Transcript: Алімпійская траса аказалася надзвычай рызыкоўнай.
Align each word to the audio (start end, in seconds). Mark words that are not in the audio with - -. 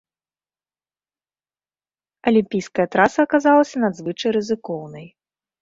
Алімпійская 2.31 2.87
траса 2.97 3.19
аказалася 3.29 3.75
надзвычай 3.85 4.31
рызыкоўнай. 4.39 5.05